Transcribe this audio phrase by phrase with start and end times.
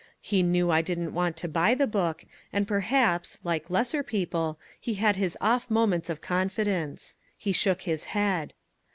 [0.23, 4.95] He knew I didn't want to buy the book, and perhaps, like lesser people, he
[4.95, 7.19] had his off moments of confidence.
[7.37, 8.55] He shook his head.